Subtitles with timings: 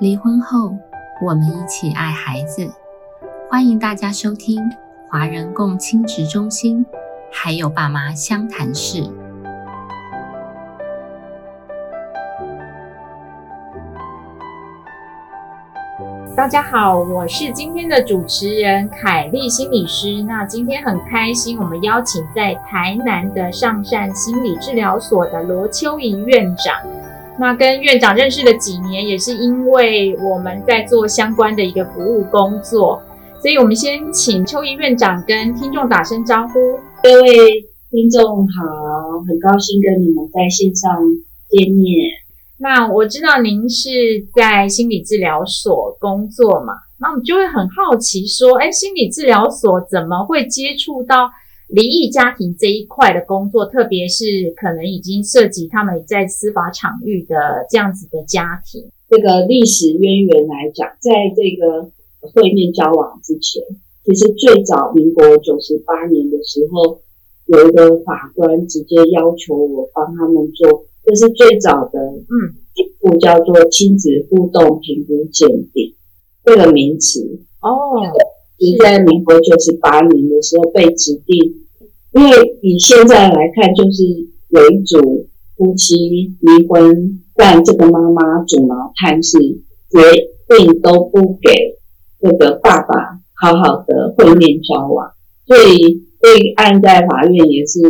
[0.00, 0.76] 离婚后，
[1.20, 2.68] 我们一起爱孩子。
[3.50, 4.58] 欢迎大家收听
[5.08, 6.84] 华人共亲职中心，
[7.30, 9.02] 还有爸妈相谈室。
[16.34, 20.22] 大家好，我是今天的主持人凯丽心理师。
[20.22, 26.74] 那今天很开心，我们邀请在台南的上善心理治疗所的罗秋怡院长。
[27.38, 33.02] 那跟院长认识了几年，也是因为我们在做相关的一个服务工作，
[33.40, 36.78] 所以我们先请邱怡院长跟听众打声招呼。
[37.02, 37.28] 各位
[37.90, 40.92] 听众好，很高兴跟你们在线上
[41.48, 42.10] 见面。
[42.58, 43.90] 那我知道您是
[44.34, 51.28] 在心理治疗所工作嘛，那我们就会很好奇说，哎，心理治疗所怎么会接触到
[51.72, 53.64] 离异家庭这一块的工作？
[53.64, 58.90] 特别是可能已经涉及他们在司法场域的这样子的家庭。
[59.08, 61.88] 这个历史渊源来讲，在这个
[62.20, 63.62] 会面交往之前，
[64.04, 67.00] 其实最早民国九十八年的时候，
[67.46, 70.84] 有一个法官直接要求我帮他们做。
[71.04, 75.94] 这是最早的，嗯，一部叫做亲子互动评估鉴定
[76.44, 77.96] 这个名词哦，
[78.58, 81.61] 你在民国九十八年的时候被指定。
[82.12, 84.02] 因为以现在来看，就是
[84.48, 89.38] 有一组夫妻离婚，但这个妈妈阻挠探视，
[89.90, 89.98] 决
[90.48, 91.50] 定都不给
[92.20, 95.12] 这个爸爸好好的会面交往，
[95.46, 97.80] 所以被案在法院也是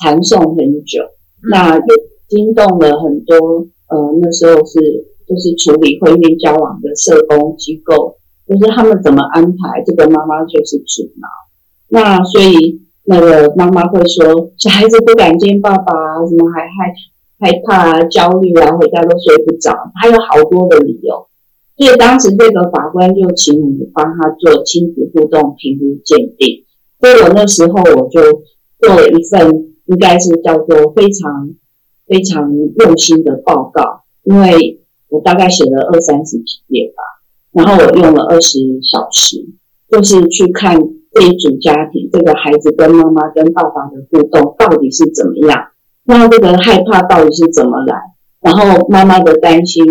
[0.00, 1.02] 缠讼很久。
[1.50, 1.78] 那
[2.28, 3.36] 惊动了很多，
[3.88, 4.80] 呃，那时候是
[5.28, 8.16] 就是处理会面交往的社工机构，
[8.48, 11.28] 就是他们怎么安排，这个妈妈就是阻挠。
[11.88, 15.92] 那所以那个妈妈会说，小孩子不敢见爸爸，
[16.26, 16.94] 什么还害
[17.38, 21.26] 害怕啊、焦虑啊，回家都睡不着，还有好多的理由。
[21.76, 26.64] 所以当时这个法官就请我帮他做亲子互动评估鉴定。
[27.00, 28.20] 所以我那时候我就
[28.80, 31.54] 做了一份，应该是叫做非常。
[32.08, 37.02] 非常用心的报告，因为我大概写了二三十几页吧，
[37.50, 39.44] 然后我用了二十小时，
[39.90, 40.78] 就是去看
[41.16, 45.68] 这一组家庭，这个孩子跟妈妈跟爸爸的互动到底是怎么样，
[46.04, 47.96] 那这个害怕到底是怎么来，
[48.42, 49.82] 然后妈妈的担心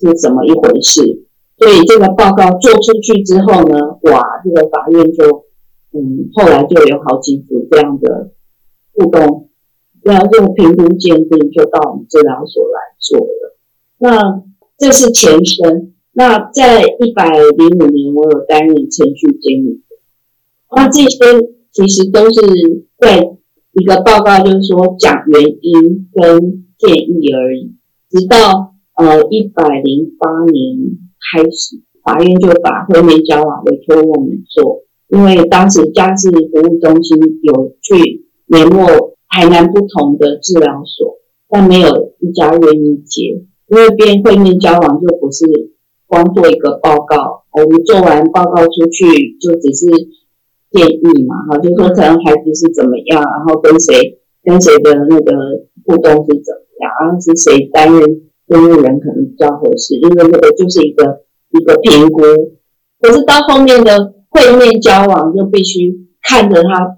[0.00, 1.26] 是怎么一回事，
[1.58, 3.78] 所以这个报告做出去之后呢，
[4.10, 5.44] 哇，这个法院就，
[5.92, 8.32] 嗯，后来就有好几组这样的
[8.94, 9.44] 互动。
[10.04, 13.58] 要用评估鉴定，就到我们治疗所来做了。
[13.98, 14.42] 那
[14.78, 15.92] 这是前身。
[16.12, 19.82] 那在一百零五年，我有担任程序监理。
[20.74, 21.16] 那这些
[21.72, 23.18] 其实都是在
[23.72, 26.40] 一个报告，就是说讲原因跟
[26.78, 27.74] 建议而已。
[28.10, 30.76] 直到呃一百零八年
[31.32, 39.16] 开始，法院就把会面交往委托我们做，因为当时家事服务中心有去联络。
[39.30, 41.18] 台南不同的治疗所，
[41.50, 45.44] 但没有一家愿意接，因为边会面交往就不是
[46.06, 49.84] 光做一个报告，我们做完报告出去就只是
[50.70, 55.32] 建议嘛，哈，就说可能孩子是怎么样，然后跟谁跟谁的那个
[55.84, 58.00] 互动是怎么样，然后是谁担任
[58.46, 62.22] 监护人可能比较合适，因为那个就是一个一个评估，
[63.00, 66.96] 可是到后面的会面交往就必须看着他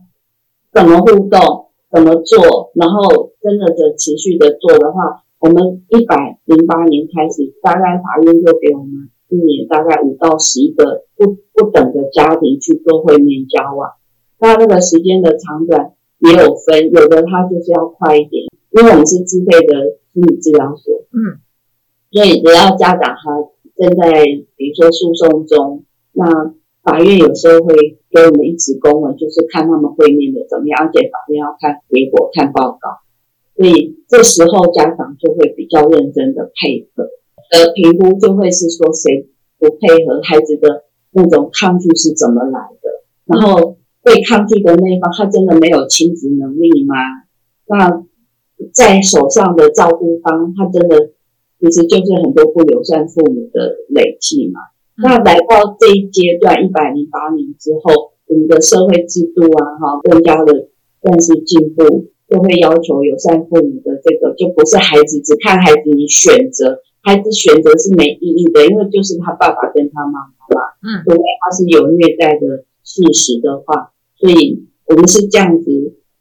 [0.73, 1.67] 怎么互动。
[1.93, 2.71] 怎么做？
[2.77, 13.93] 然后真的的持续的做的话，我们一百零八年开始，大概法院就给我们一年大概五到十一个不不等的家庭去做会面交往。
[14.39, 21.41] 那那个时间的长短也有分，有的他就是要快一点，因为我们是自费的心理治疗所，嗯，
[22.11, 23.41] 所以只要家长他
[23.77, 24.25] 正在
[24.57, 26.55] 比如说诉讼中，那。
[26.83, 27.75] 法院有时候会
[28.09, 33.05] 给我们一纸公文，就是看他们会面的怎么样，而且法院要看结果、看报告，
[33.55, 37.05] 所以这时候家长就会比较认真的配合，
[37.51, 46.95] 呃，评估就会是说谁不配合，孩子的那种抗拒是怎么来的，然后被抗拒的那一方，他真的没有亲子能力吗？
[47.67, 48.03] 那
[48.73, 51.11] 在手上的照顾方，他真的
[51.59, 54.61] 其实就是很多不友善父母的累积嘛。
[55.03, 60.69] 那来到这一阶段，一百零八年之后，我们的社会制度啊，哈，更加的
[61.03, 75.65] 更是进步，就会要求友善父母的这个，就不是孩子只看孩子你选择，孩子选择是没意义的，因为就是他爸爸跟他妈妈嘛，嗯，如果他是有虐待的事实的话，所以我们是这样子，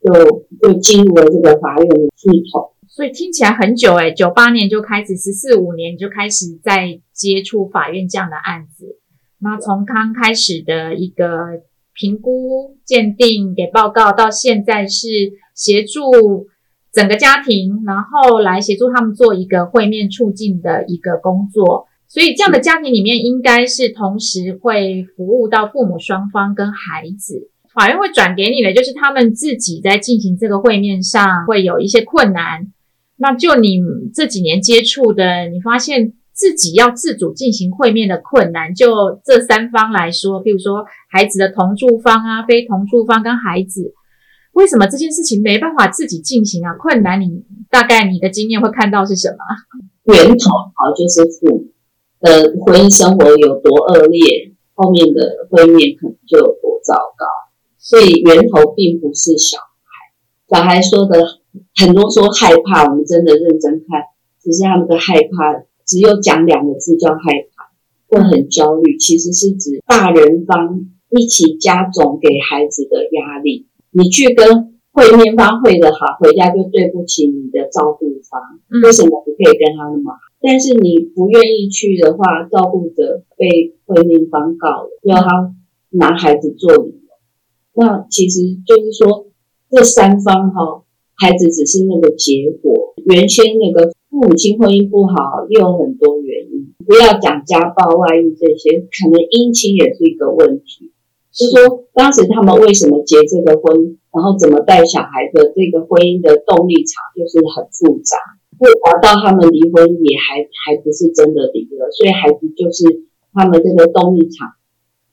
[0.02, 9.00] 就就进入了这个法院的系统，所以听起来很久诶九八年就开始，十四五年就开始在接触法院这样的案子。
[9.42, 11.26] 那从刚开始的一个
[11.94, 15.08] 评估、鉴定、给报告，到现在是
[15.54, 16.48] 协助
[16.92, 21.88] 整个家庭，然后来协助他们做一个会面促进的一个工作。
[22.08, 27.52] 所以这样的家庭里面，应该是同时会服务到父母双方跟孩子。
[27.72, 32.74] 法院会转给你的，就是他们自己在进行这个会面上会有一些困难。
[33.16, 33.80] 那就你
[34.12, 43.94] 这几年接触的，你发现自己要自主进行会面的困难，就这三方来说，譬如说孩子的同住方啊、非同住方跟孩子，
[44.54, 46.74] 为什么这件事情没办法自己进行啊？
[46.78, 50.14] 困难，你大概你的经验会看到是什么？
[50.14, 51.72] 源头啊，就是父母
[52.20, 57.26] 的婚姻生活有多恶劣，后面的会面可能就有多糟糕。
[57.78, 61.40] 所以源头并不是小孩，小孩说的。
[61.76, 64.04] 很多说害怕，我们真的认真看，
[64.40, 67.18] 只是他们的害怕，只有讲两个字叫害
[67.56, 67.74] 怕，
[68.08, 68.96] 会很焦虑。
[68.98, 73.68] 其实是指大人方一起加总给孩子的压力。
[73.92, 78.42] 你去跟会面方会的好，回家就对不起你的照顾方。
[78.84, 80.20] 为什么不可以跟他那么好？
[80.42, 85.54] 但是你不愿意去的话，照顾者被会面方告了，要他
[85.92, 87.10] 拿孩子做理由。
[87.74, 89.28] 那其实就是说，
[89.70, 90.84] 这三方哈。
[91.22, 96.74] 孩子只是那个结果，原先那个父母亲婚姻不好，又有很多原因。
[96.88, 100.94] 不要讲家暴、外遇这些，可能姻亲也是一个问题。
[101.32, 108.18] 就说当时他们为什么结这个婚，然后怎么带小孩的这个婚姻的动力场就是很复杂，
[108.58, 114.56] 复杂到他们离婚也还还不是真的离了，所以孩子就是他们这个动力场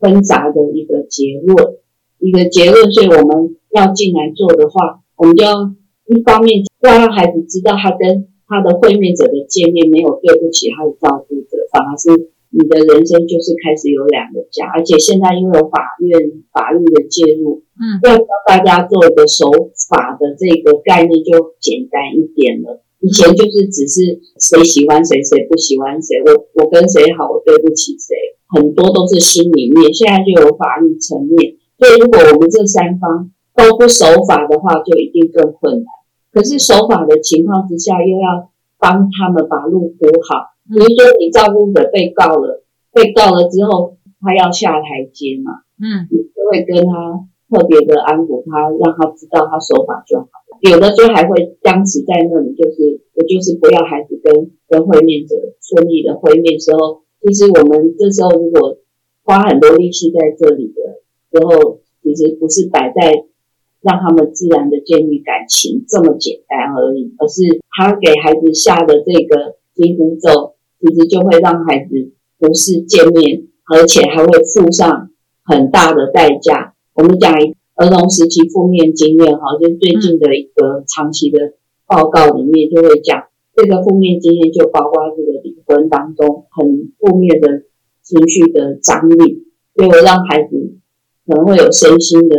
[0.00, 1.76] 纷杂的一个结论，
[2.18, 2.90] 一个结论。
[2.92, 5.74] 所以我们要进来做的话，我们就要。
[6.06, 14.64] 一方面要让孩子知道，他跟他的会面者的见面没有对不起他的照顾者，反而是你的人生就是开始有两个家。
[14.72, 19.52] 而且现在因为有法院法律的介入，嗯，要教大家做一个守
[19.92, 22.80] 法的这个概念就简单一点了。
[23.04, 28.16] 以前就是只是谁喜欢谁，谁不喜欢谁，我我跟谁好，我对不起谁，
[28.48, 29.92] 很多都是心里面。
[29.92, 35.86] 现在就有法律层面，所以如果我们这三方都不守法的话，就一定更困难。
[36.32, 38.48] 可是守法的情况之下，又要
[38.80, 40.55] 帮他们把路铺好。
[40.68, 50.58] 比如说，你照顾者被告了，被告了之后，他要下台阶嘛，嗯，你就会跟他特别的安抚他，让他知道他守法就好了。
[50.60, 58.78] 有的就还会僵持在那里，就是我就是不要孩子跟跟会面者顺利的会面时候，其实我们这时候如果
[59.22, 63.26] 花很多力气在这里的时候，其实不是摆在。
[63.82, 70.55] 让他们自然的建立感情这么简单而已，而是他给孩子下的这个金步骤，
[70.86, 75.10] 其实就会让孩子不是见面，而且还会付上
[75.42, 76.74] 很大的代价。
[76.94, 77.34] 我们讲
[77.74, 81.54] 儿童时期负面经验，哈，就最近的一个长期的
[81.86, 83.24] 报告里面就会讲，
[83.56, 87.64] 这个负面经验就包括这个离婚当中很负面的
[88.02, 89.42] 情绪的张力，
[89.74, 90.78] 就会让孩子
[91.26, 92.36] 可能会有身心的。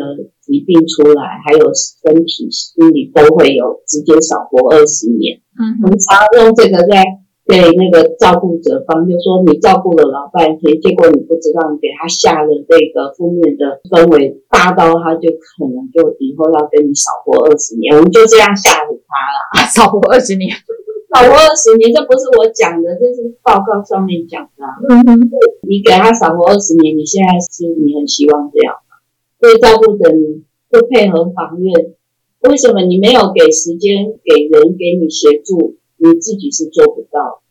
[0.48, 5.42] 疾病出来，还有身体、心理都会有，直接少活二十年。
[5.60, 7.04] 嗯，我们常用这个在
[7.48, 17.96] 对那个照顾者方，就说你照顾了老半天，结果你不知道你给他下了这个负面的氛围大到他就可能就以后要跟你少活二十年。
[17.96, 20.52] 我们就这样吓唬他了， 少活二十年，
[21.16, 24.68] 少活二十年，这不是我讲的，这是报告上面讲的。
[24.92, 25.16] 嗯哼，
[25.64, 28.76] 你给他少活二十年，你现在是你很希望这样。
[29.40, 31.96] 所以照顾者，你不配合法院，
[32.52, 35.80] 为什么你没有给时间给人给你协助？
[35.98, 37.42] 你自己是做不到。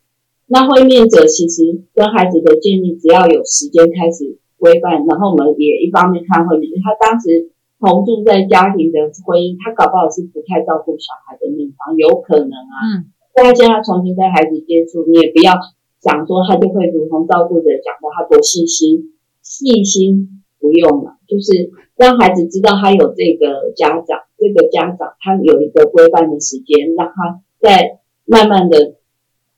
[0.47, 12.75] 那会面者其实跟孩子的建立，只要有时间开始规范，然后我们也一方面看会面，他当时同住在家庭的婚姻，他搞不好是不太照顾小孩的那方，有可能啊。
[12.95, 13.11] 嗯。
[13.35, 15.53] 大家现在重新跟孩子接触，你也不要
[16.01, 19.13] 想说他就会如同照顾者讲的，他多细心，
[19.43, 21.19] 细心不用了。
[21.27, 28.99] 就是让孩子知道他有这个家长，这个家长他有一个规范的时间，让他在慢慢的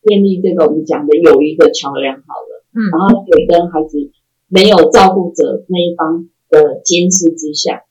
[0.04, 4.12] 建立这个我们讲的友谊的桥梁好了，嗯，然后可以跟孩子
[4.48, 7.84] 没有照顾者那一方的监视之下，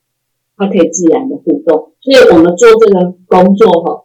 [0.57, 1.93] 他可以自然的互动。
[2.01, 4.05] 所以我们做这个工作哈，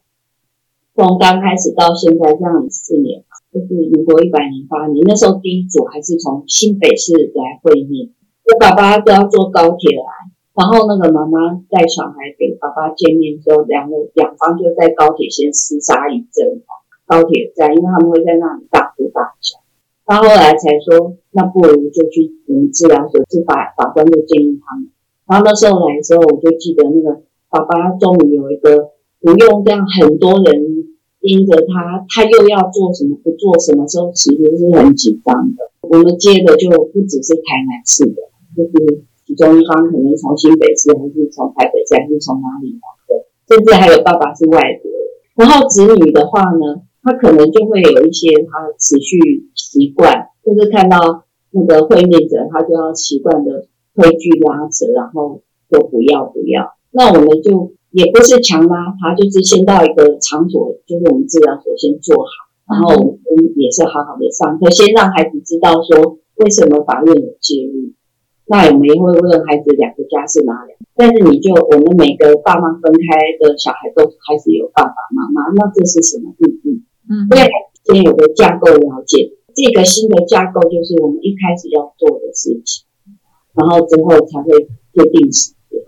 [0.96, 8.10] 从刚开始到现在这样四年，就是民国一百零八年，那时候第一组还是从新北市来会面。
[8.44, 10.04] 我爸爸都要坐高铁来，
[10.54, 16.62] 然后那个妈妈带小孩给爸爸见面之后，两个两方就在高铁先厮杀一阵
[17.08, 19.60] 高铁站，因为他们会在那里大哭大笑。
[20.06, 24.92] 他后来才说，那不如就去我们治疗所，是法法官就建议他们。
[25.26, 28.92] 然后那时候来的时候，我就记得那个爸爸终于有一个
[29.22, 30.54] 不用这样很多人
[31.20, 35.72] 盯着他，他又要做什么不做什么时候，其实是很紧张的。
[35.82, 38.22] 我们接的就不只是台南市的，
[38.56, 39.02] 就是
[39.36, 45.00] 中一方可能从新北市，还是从台北市，还是从哪里来的，甚至还有爸爸是外国人。
[45.36, 53.68] 然后子女的话呢，他可能就会有一些他的持续习惯，就是看到那个会面者，他就要习惯的。
[53.96, 67.94] 推拒拉扯，然后说不要不要，那我们就也不是强拉他，就是先到一个场所，就是我们治疗所先做好，然后我们也是好好的上课，先让孩子知道说为什么法院有介入。
[68.46, 73.08] 那我们也会问孩子两个家是哪里，但是你就我们每个爸妈分开
[73.40, 76.84] 的小孩都开始有爸爸妈妈，那这是什么意义？
[77.08, 77.48] 嗯，因为
[77.88, 82.86] 先有个架构了解，这个新的架构就是我们一开始要做的事情。
[83.56, 84.50] 然后之后才会
[84.94, 85.80] 约定时间，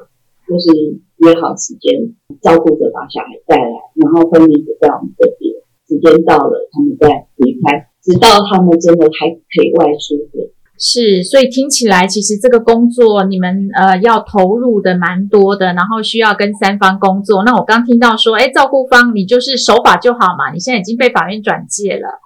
[0.47, 0.69] 就是
[1.17, 5.51] 约好时间，照顾者把小孩带来，然后分离者在我们这边，
[5.89, 10.54] 时间到了，他们再离开，直到他们真的还可以外出的。
[10.77, 17.43] 是，所以听起来其实这个工作你们呃要投入的蛮多的，然后需要跟三方工作。
[17.45, 22.19] 那我刚听到说，哎，照顾方你就是守法就好嘛，你现在已经被法院转介了，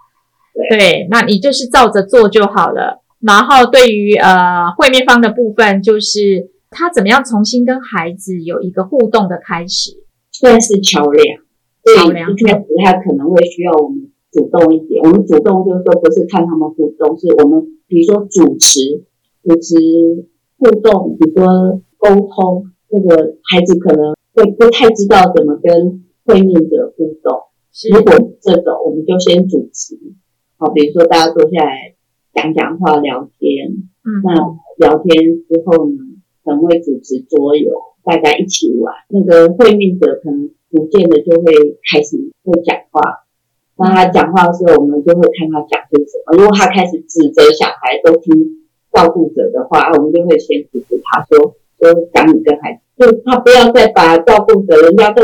[0.71, 3.03] 对，那你就是照着做就好了。
[3.21, 9.91] 然后对于呃会面方的部分，就是他怎么样重新跟孩子有一个互动的开始，
[10.31, 11.37] 算是桥梁。
[11.95, 12.31] 桥梁。
[12.31, 19.03] 一开始他可能会需要我们主动一点，我们主动就是说不是看他们互动，是我们比如说主持
[19.43, 27.49] 主持互动，比如说沟通，这个孩子可能会不太知道怎么跟会面者互动。
[27.91, 29.97] 如果这种，我们就先主持，
[30.57, 31.95] 好，比如说大家坐下来。
[32.31, 33.67] 讲讲话聊天，
[34.05, 34.31] 嗯，那
[34.77, 35.97] 聊天之后呢，
[36.45, 37.71] 可能会主持桌游，
[38.03, 38.93] 大家一起玩。
[39.09, 41.51] 那个会面者可能逐渐的就会
[41.91, 43.01] 开始会讲话。
[43.79, 46.37] 那他讲话的时候，我们就会看他讲些什么。
[46.37, 48.59] 如果他开始指责小孩都听
[48.91, 55.23] 照顾者的话，我们就会先阻止他说说讲你跟孩子，就他不要再把照顾者，人家都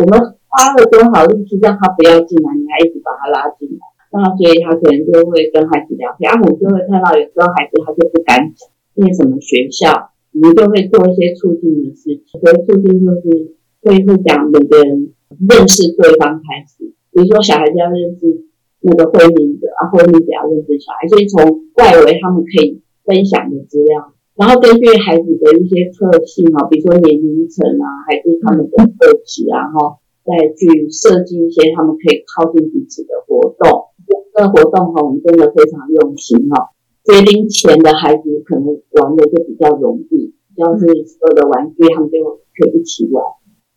[0.00, 3.84] 我们花了多少力气让他不要进来，你还一直把他拉进来。
[4.10, 12.40] 那所以他可能就会跟孩子聊天，啊，我们就会看到有时候孩子他就不敢讲，因为什么学校，我们就会做一些促进的事情。
[12.40, 13.54] 所以促进就是
[13.84, 15.12] 会会讲每个人
[15.46, 16.79] 认识对方开始，
[17.12, 18.46] 比如说小孩子要认识
[18.80, 33.90] 那个会面者，啊，会面者要认识小孩，所以从外围他们可以分享的资料，然后根据孩子的一些特性啊，比如说年龄层啊，还是他们的特质啊，哈，再去设计一些他们可以靠近彼此的活动。
[34.32, 36.70] 这个活动哈，我们真的非常用心哈。
[37.04, 43.24] 学龄前的孩子可能玩的就比较容易，要是所有的玩具，他们就可以一起玩。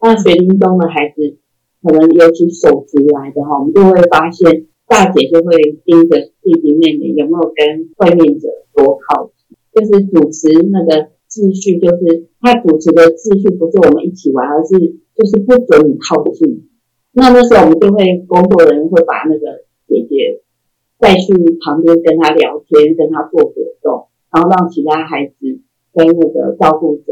[0.02, 1.38] 那学龄中的孩子，
[1.84, 5.52] 可能尤其手足来的哈，我们就会发现大姐就会
[5.86, 14.80] 盯着弟弟妹妹有没有跟会面者多靠近，就是主持那个秩序，就是他主持的秩序不是我们一起玩，而是
[15.14, 16.70] 就是不准你靠近。
[17.12, 20.40] 那那时候我们就会工作人员会把那个姐姐。
[21.00, 25.60] 再去旁边跟他聊天，跟他做活动，然后让其他孩子
[25.92, 27.12] 跟那个照顾者，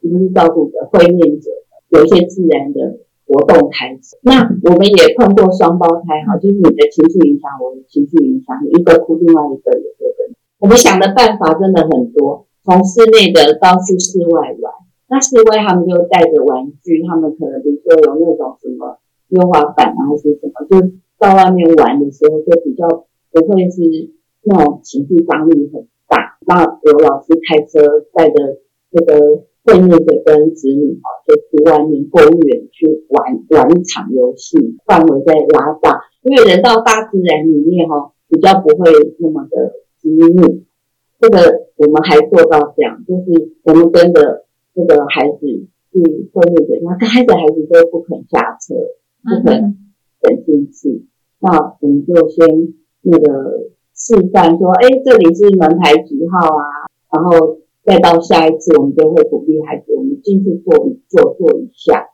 [0.00, 1.50] 不是照顾者，会面者
[1.90, 4.16] 有一些自然的活动开始。
[4.24, 10.32] 那我们也碰过双胞胎哈，就是你的情绪影响我的情绪影响你，一个哭，另外一个也会跟。
[10.58, 14.72] 我们想的办法真的很多，从室内的到去室外玩。
[15.06, 20.80] 那室外他们就带着玩具，他们可能比如说有那种什么溜滑板啊，还是什么，就
[21.18, 23.04] 到外面玩的时候就比较。
[23.30, 23.82] 不会是
[24.44, 27.78] 那种情绪张力很大，那有老师开车
[28.14, 28.34] 带着
[28.90, 40.62] 这个会面的跟子女哈，就去外面公园去玩玩一场游戏，范围再拉大，因为人到大自然里面哈，比较不会那么的激怒。
[41.20, 45.38] 这个我们还做到这样，就是我们跟着这个孩子
[45.92, 48.74] 去会面的，那开始孩子都不肯下车，
[49.22, 49.76] 不肯
[50.20, 51.06] 等进去，
[51.40, 52.74] 那我们就先。
[53.00, 56.90] 那个示范说，哎，这里是门牌几号啊？
[57.12, 57.57] 然后
[57.88, 62.10] 再到下一次，我们就会鼓励孩子，我们进去坐一坐，坐一下。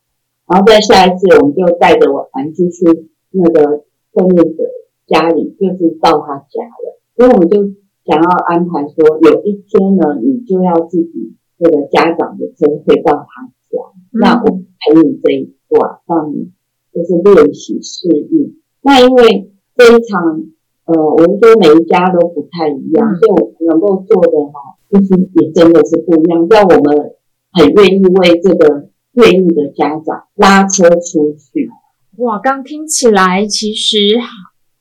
[0.47, 2.85] 然后再下一次，我们就带着玩具去
[3.33, 4.65] 那个后面的
[5.09, 7.01] 家里，就是到他家了。
[7.17, 7.75] 所以我们就
[8.07, 16.53] 想要安排说，有一天呢，你就要自己这个家长的车回到他家，那我陪你这一段，让你
[16.93, 18.61] 就是练习适应。
[18.81, 20.45] 那因为这一场，
[20.85, 24.64] 呃，我们说每一家都不太一样，所以我们能够做的哈，
[24.95, 27.11] 就是也真的是不一样，让我们
[27.53, 31.69] 很愿意为这个愿意的家长拉车出去。
[32.19, 33.99] 哇，刚听起来其实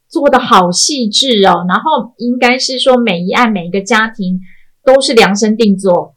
[0.08, 4.40] 做的好细致哦，然后应该是说每一案每一个家庭
[4.86, 6.14] 都是量身定做，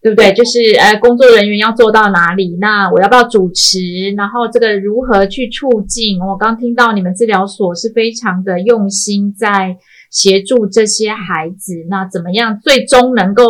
[0.00, 0.32] 对不对？
[0.32, 3.80] 就是呃，工作人员要做到哪里，那我要不要主持？
[4.16, 6.20] 然后这个如何去促进？
[6.20, 9.76] 我刚听到你们治疗所是非常的用心在
[10.10, 13.44] 协助这些孩子，那怎么样最终能够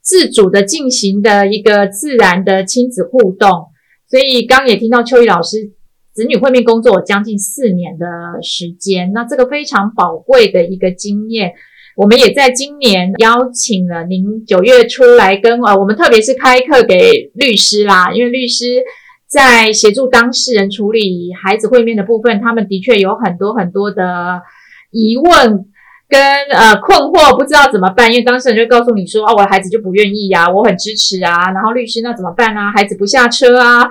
[0.00, 3.66] 自主的进行的一个自然的亲子互动？
[4.08, 5.72] 所以刚也听到秋雨老师。
[6.14, 8.06] 子女会面工作将近四年的
[8.42, 11.52] 时间，那这个非常宝贵的一个经验，
[11.94, 18.82] 我们也在今年邀请了您九月初来跟呃，我们特别是开课给律师啦，因为律师
[19.28, 24.42] 在协助当事人处理孩子会面的部分，他们的确有很多很多的
[24.90, 25.66] 疑问。
[26.08, 26.18] 跟
[26.50, 32.72] 呃困惑不知道怎么办，因为当事人就告诉你说，啊，我的孩子就不愿意呀，我很支持啊，然后律师那怎么办啊？
[32.74, 33.86] 孩子不下车啊，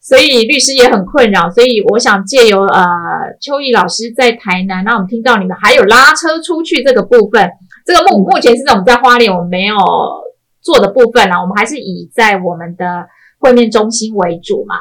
[0.00, 1.50] 所以律师也很困扰。
[1.50, 2.86] 所以我想借由呃
[3.42, 7.50] 秋意老师在台南，那我们听到你们还有拉车出去这个部分，
[7.84, 9.76] 这个目目前是在我们在花莲我们没有
[10.62, 13.06] 做的部分啊，我们还是以在我们的
[13.38, 14.76] 会面中心为主嘛，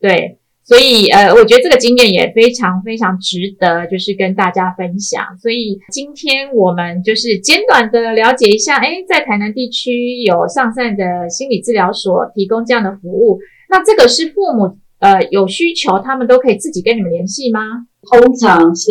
[0.00, 0.38] 对。
[0.66, 5.22] 所以，呃，我觉得这个经验也非常非常值得，就是跟大家分享。
[5.38, 13.38] 所以今天我们就是简短的了解一下，哎，在台南地区有上善的心理治疗所提供这样的服务。
[13.70, 17.60] 那这个是父母呃有需求，他们都可以自己跟你们联系吗？
[18.02, 18.90] 通常是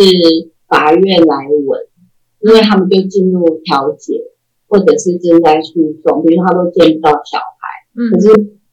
[0.70, 1.36] 法院来
[1.68, 1.82] 问，
[2.40, 4.14] 因为他们就进入调解，
[4.70, 8.30] 或者是正在诉讼，比如他都见不到小孩，嗯，可是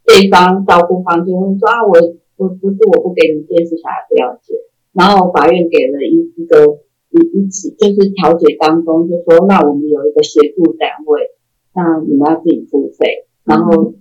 [0.06, 2.21] 对方照顾方就会说啊，我。
[2.36, 4.56] 不不是我不给你见，是小孩不要见。
[4.92, 11.32] 然后法院给了一一个一一起，就是调解当中就说，那我们有一个协助单位，
[11.74, 13.26] 那你们要自己付费。
[13.44, 13.94] 然后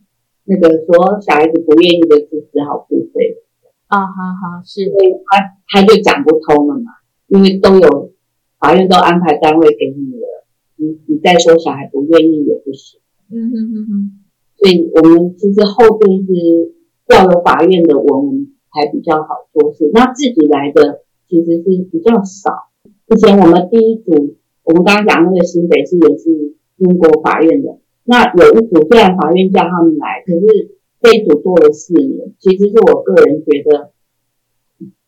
[0.43, 3.43] 那个说小孩子不愿意的，就只好付费。
[3.87, 6.91] 啊，好好是，所以他他就讲不通了嘛，
[7.27, 8.11] 因为都有
[8.59, 12.99] 法院都安排单位给你了，你你再说小孩不愿意也不行。
[13.29, 14.11] 嗯哼哼哼，
[14.57, 16.80] 所以我们其实后边是。
[17.11, 22.71] 要有法院的我们才比较好做事，那自己来的其实是比较少。
[23.07, 33.91] 之前我们第一组，我们刚刚讲那个新北市也是英国法院的，那有一组虽然法院叫他们来，可是这一组做了四年，其实是我个人觉得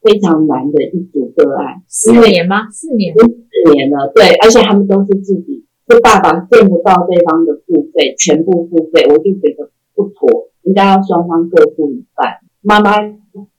[0.02, 1.84] 非常难的一组个案。
[1.88, 2.70] 四年吗？
[2.72, 3.16] 四年？
[3.16, 10.50] 四年了，对，而且他们都是自己，是爸爸见不到对方的付费，全部付费，我就觉得不妥。
[10.64, 13.00] 应该要双方各付一半，妈妈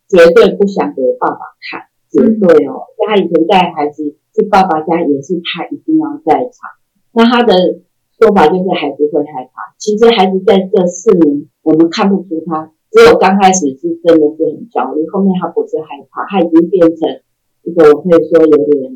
[0.09, 1.39] 绝对不想给爸爸
[1.71, 2.85] 看，绝对哦。
[3.07, 6.71] 他以前带孩子去爸爸家也是他一定要在场。
[7.13, 7.81] 那他的
[8.19, 17.21] 说法就是孩子会害怕，其实孩子在这四年我们看不出他，只有刚开始是真的是很焦虑，后面他不是害怕，他已经变成
[17.63, 18.93] 一个我可以说有点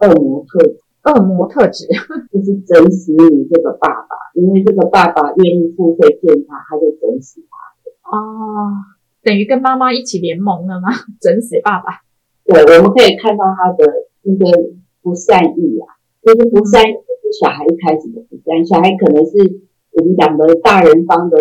[0.00, 0.76] 恶魔特。
[1.06, 1.86] 恶魔特质
[2.32, 7.56] 就是整死你这个爸爸，因为这个爸爸愿意付费见他，他就整死他。
[8.04, 8.68] 哦，
[9.22, 10.92] 等于跟妈妈一起联盟了吗？
[11.20, 12.04] 整死爸爸。
[12.44, 13.84] 对，我们可以看到他的
[14.22, 14.44] 那个
[15.00, 21.38] 不善意啊，就是不善意是小孩一开始的不善，小孩可能是我们讲的大人方的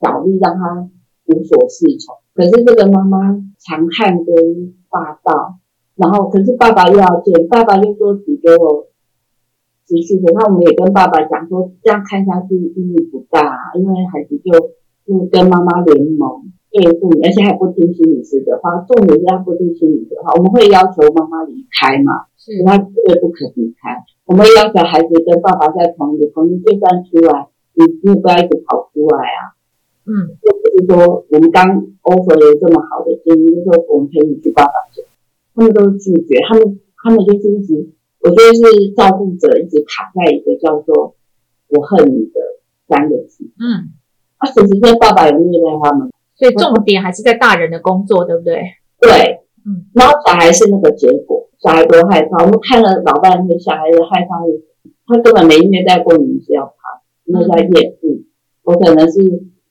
[0.00, 0.88] 小力让他
[1.26, 3.18] 无所适从，可是这个妈妈
[3.58, 5.58] 强悍跟霸道，
[5.96, 8.86] 然后可是爸爸又要见，爸爸又说你给我。
[9.88, 14.52] 持续的，那我们也跟爸爸讲说，这样看下去意义不大，因为孩子就
[15.08, 18.84] 就跟妈妈联盟对付你，而且还不听心理师的话。
[18.84, 22.28] 重点是他不听心理师的话，我们会要求妈妈离开嘛？
[22.36, 24.04] 是，他绝对不可离开。
[24.26, 29.56] 我们要求孩子跟爸爸在同一个空间，就算出来，你你不要一直跑出来啊。
[30.04, 31.64] 嗯，就不是说我们刚
[32.04, 35.00] offer 了这么好的建议，就说我们陪你去爸爸家，
[35.56, 37.88] 他们都拒绝，他们他们就是一直。
[38.20, 38.62] 我觉得是
[38.96, 41.16] 照顾者一直卡在一个叫做
[41.70, 42.40] “我恨你”的
[42.88, 43.44] 三个字。
[43.58, 43.94] 嗯，
[44.38, 48.62] 啊，其实这爸爸有虐待他们，所以重点还是在大人的工作，对不对？
[49.00, 49.86] 对，嗯。
[49.94, 52.44] 然后小孩是那个结果，小孩多害怕。
[52.44, 54.64] 我们看了老半天，小孩的害怕是，
[55.06, 56.74] 他根本没虐待过你，是要怕，
[57.24, 58.18] 那叫厌恶。
[58.64, 59.22] 我可能是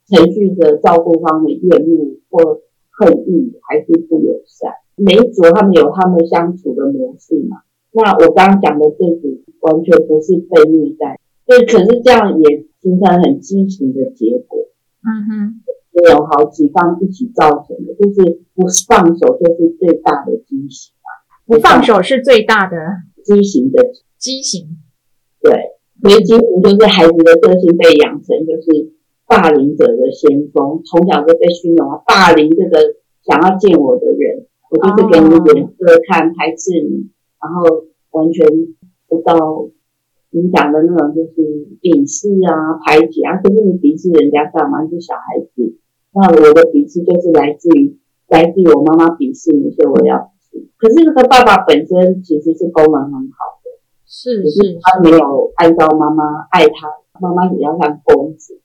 [0.08, 4.72] 程序的照顾方的厌恶或恨意，还是不友善。
[4.96, 7.58] 每一组他们有他们相处的模式嘛？
[8.04, 14.60] 那我刚刚讲的这组完全不是被虐待，对，可是这样也其形成很畸形的结果。
[15.02, 15.62] 嗯哼，
[15.94, 21.10] 也有好几方一起造成的，就是不放手就是最大的畸形啊，
[21.46, 22.78] 不放手是最大的
[23.24, 23.84] 畸形的
[24.18, 24.78] 畸形。
[25.42, 25.52] 对，
[26.02, 28.94] 所以畸形就是孩子的个性被养成就是
[29.26, 37.10] 霸凌者的先锋，从小就被熏容啊，霸凌这个想要见我的人，我就是给你脸色看，排斥你，
[37.42, 38.46] 然后完全
[39.08, 39.70] 不到
[40.32, 43.38] 你讲的那种就是鄙视啊、排挤啊。
[43.42, 44.86] 可是你鄙视人家干嘛？
[44.88, 45.78] 是小孩子。
[46.14, 47.98] 那我的鄙视就是来自于
[48.28, 50.32] 来自于我妈妈鄙视你，所以我要。
[50.78, 53.70] 可是这个爸爸本身其实是功能很好的，
[54.06, 58.60] 是是，他没有按照妈妈爱他，妈妈比较像公子，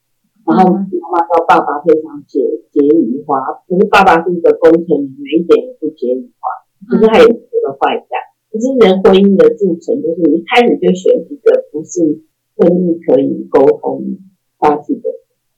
[0.47, 0.79] 然后妈
[1.13, 2.41] 妈说爸爸非常节
[2.73, 6.49] 节余花，可是爸爸是一个工程人员，一点也不节余花，
[6.89, 8.32] 可是他有这个坏蛋。
[8.53, 12.21] 可是人婚姻的铸成，就是你一开始就选一个不是
[12.55, 14.19] 顺利可以沟通
[14.61, 15.09] 下去的，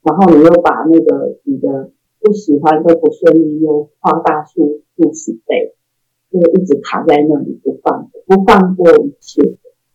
[0.04, 5.74] 然后你又把那个你的不喜欢都不顺利又夸大数数十倍，
[6.30, 9.42] 就一直卡在那里不放，不放过一切。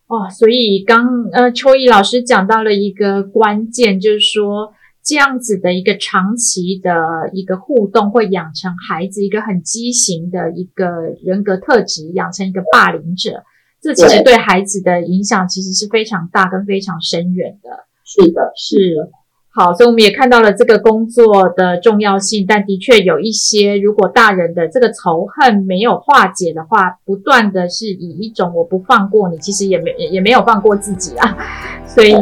[0.06, 4.74] 哦，所以刚呃秋怡老师讲到了一个关键，就是说。
[5.02, 10.86] 这样子的一个长期的一个互动，会养成孩子一个很畸形的一个
[11.24, 13.42] 人格特质，养成一个霸凌者。
[13.80, 17.70] 这其实对孩子的影响其实是非常大跟非常深远的。
[18.04, 19.08] 是的，是
[19.48, 22.44] 好，所以我们也看到了这个工作的重要性。
[22.46, 31.36] 但的确有一些，如果大人的这个仇恨没有化解的话，不断的是以一种我不放过你，其实也没也没有放过自己啊。
[31.86, 32.14] 所以。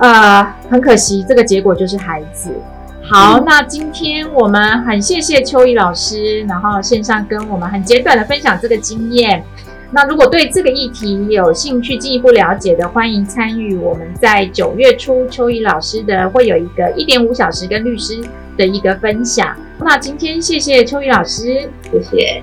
[0.00, 2.50] 呃，很可惜，这个结果就是孩子。
[3.02, 9.44] 好，那今天我们很谢谢秋怡老师，然后线上跟我们很简短的分享这个经验。
[9.90, 18.22] 那如果对这个议题有兴趣进一步了解的，欢迎参与我们在九月初秋怡老师的会有一个一点五小时跟律师
[18.56, 19.54] 的一个分享。
[19.80, 22.42] 那今天谢谢秋怡老师，谢谢。